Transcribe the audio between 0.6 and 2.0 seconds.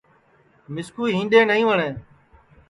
مِسکُو ہِینڈؔے نائیں وٹؔیں